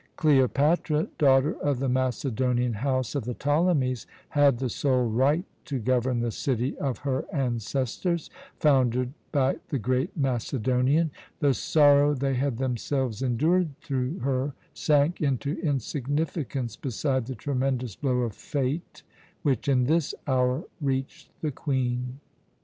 Cleopatra, 0.15 1.09
daughter 1.19 1.53
of 1.61 1.77
the 1.77 1.87
Macedonian 1.87 2.73
house 2.73 3.13
of 3.13 3.25
the 3.25 3.35
Ptolemies, 3.35 4.07
had 4.29 4.57
the 4.57 4.67
sole 4.67 5.07
right 5.07 5.45
to 5.65 5.77
govern 5.77 6.21
the 6.21 6.31
city 6.31 6.75
of 6.79 6.97
her 6.97 7.23
ancestors, 7.31 8.31
founded 8.57 9.13
by 9.31 9.57
the 9.69 9.77
great 9.77 10.17
Macedonian. 10.17 11.11
The 11.39 11.53
sorrow 11.53 12.15
they 12.15 12.33
had 12.33 12.57
themselves 12.57 13.21
endured 13.21 13.77
through 13.79 14.17
her 14.21 14.55
sank 14.73 15.21
into 15.21 15.59
insignificance 15.61 16.75
beside 16.75 17.27
the 17.27 17.35
tremendous 17.35 17.95
blow 17.95 18.21
of 18.21 18.33
Fate 18.33 19.03
which 19.43 19.67
in 19.67 19.83
this 19.83 20.15
hour 20.25 20.63
reached 20.81 21.29
the 21.41 21.51
Queen. 21.51 22.19